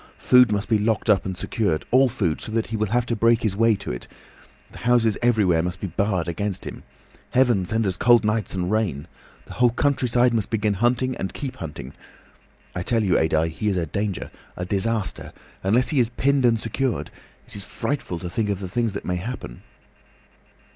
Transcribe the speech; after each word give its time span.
Food 0.17 0.51
must 0.51 0.67
be 0.67 0.79
locked 0.79 1.11
up 1.11 1.27
and 1.27 1.37
secured, 1.37 1.85
all 1.91 2.09
food, 2.09 2.41
so 2.41 2.51
that 2.53 2.65
he 2.65 2.75
will 2.75 2.87
have 2.87 3.05
to 3.05 3.15
break 3.15 3.43
his 3.43 3.55
way 3.55 3.75
to 3.75 3.91
it. 3.91 4.07
The 4.71 4.79
houses 4.79 5.15
everywhere 5.21 5.61
must 5.61 5.79
be 5.79 5.85
barred 5.95 6.27
against 6.27 6.65
him. 6.65 6.81
Heaven 7.29 7.65
send 7.67 7.85
us 7.85 7.97
cold 7.97 8.25
nights 8.25 8.55
and 8.55 8.71
rain! 8.71 9.07
The 9.45 9.53
whole 9.53 9.69
country 9.69 10.07
side 10.07 10.33
must 10.33 10.49
begin 10.49 10.73
hunting 10.73 11.15
and 11.17 11.35
keep 11.35 11.57
hunting. 11.57 11.93
I 12.73 12.81
tell 12.81 13.03
you, 13.03 13.15
Adye, 13.19 13.49
he 13.49 13.67
is 13.69 13.77
a 13.77 13.85
danger, 13.85 14.31
a 14.57 14.65
disaster; 14.65 15.33
unless 15.61 15.89
he 15.89 15.99
is 15.99 16.09
pinned 16.09 16.47
and 16.47 16.59
secured, 16.59 17.11
it 17.45 17.55
is 17.55 17.63
frightful 17.63 18.17
to 18.17 18.29
think 18.31 18.49
of 18.49 18.59
the 18.59 18.69
things 18.69 18.93
that 18.95 19.05
may 19.05 19.17
happen." 19.17 19.61